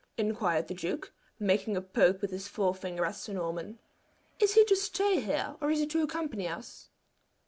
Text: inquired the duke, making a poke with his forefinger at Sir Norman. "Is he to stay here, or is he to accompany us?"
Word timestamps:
inquired 0.17 0.67
the 0.67 0.73
duke, 0.73 1.13
making 1.37 1.77
a 1.77 1.79
poke 1.81 2.23
with 2.23 2.31
his 2.31 2.47
forefinger 2.47 3.05
at 3.05 3.15
Sir 3.15 3.33
Norman. 3.33 3.77
"Is 4.39 4.55
he 4.55 4.65
to 4.65 4.75
stay 4.75 5.19
here, 5.19 5.57
or 5.61 5.69
is 5.69 5.77
he 5.77 5.85
to 5.85 6.01
accompany 6.01 6.47
us?" 6.47 6.89